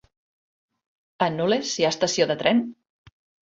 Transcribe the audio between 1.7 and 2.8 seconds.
hi ha estació de tren?